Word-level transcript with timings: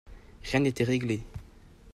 Rien 0.41 0.61
n'était 0.61 0.83
réglé. 0.83 1.21